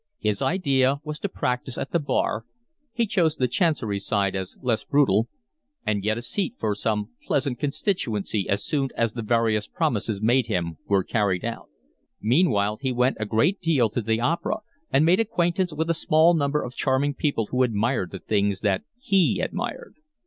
His 0.17 0.41
idea 0.41 0.99
was 1.03 1.19
to 1.19 1.29
practise 1.29 1.77
at 1.77 1.91
the 1.91 1.99
Bar 1.99 2.43
(he 2.91 3.05
chose 3.05 3.35
the 3.35 3.47
Chancery 3.47 3.99
side 3.99 4.35
as 4.35 4.57
less 4.59 4.83
brutal), 4.83 5.27
and 5.85 6.01
get 6.01 6.17
a 6.17 6.23
seat 6.23 6.55
for 6.57 6.73
some 6.73 7.11
pleasant 7.23 7.59
constituency 7.59 8.49
as 8.49 8.65
soon 8.65 8.89
as 8.97 9.13
the 9.13 9.21
various 9.21 9.67
promises 9.67 10.19
made 10.19 10.47
him 10.47 10.77
were 10.87 11.03
carried 11.03 11.45
out; 11.45 11.69
meanwhile 12.19 12.77
he 12.81 12.91
went 12.91 13.17
a 13.19 13.27
great 13.27 13.61
deal 13.61 13.91
to 13.91 14.01
the 14.01 14.19
opera, 14.19 14.61
and 14.91 15.05
made 15.05 15.19
acquaintance 15.19 15.71
with 15.71 15.87
a 15.87 15.93
small 15.93 16.33
number 16.33 16.63
of 16.63 16.73
charming 16.73 17.13
people 17.13 17.49
who 17.51 17.61
admired 17.61 18.09
the 18.09 18.17
things 18.17 18.61
that 18.61 18.81
he 18.97 19.39
admired. 19.39 19.97